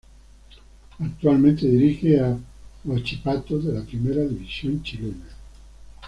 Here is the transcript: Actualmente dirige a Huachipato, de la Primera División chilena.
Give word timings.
Actualmente 0.97 1.67
dirige 1.69 2.19
a 2.19 2.35
Huachipato, 2.85 3.59
de 3.59 3.71
la 3.73 3.85
Primera 3.85 4.23
División 4.23 4.81
chilena. 4.81 5.27